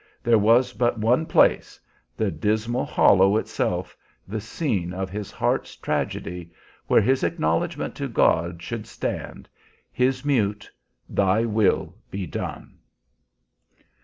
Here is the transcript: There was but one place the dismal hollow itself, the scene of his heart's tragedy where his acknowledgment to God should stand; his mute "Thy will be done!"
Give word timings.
There 0.23 0.39
was 0.39 0.73
but 0.73 0.97
one 0.97 1.27
place 1.27 1.79
the 2.17 2.31
dismal 2.31 2.85
hollow 2.85 3.37
itself, 3.37 3.95
the 4.27 4.41
scene 4.41 4.93
of 4.93 5.11
his 5.11 5.29
heart's 5.29 5.75
tragedy 5.75 6.49
where 6.87 7.01
his 7.01 7.23
acknowledgment 7.23 7.93
to 7.97 8.07
God 8.07 8.63
should 8.63 8.87
stand; 8.87 9.47
his 9.91 10.25
mute 10.25 10.71
"Thy 11.07 11.45
will 11.45 11.95
be 12.09 12.25
done!" 12.25 12.79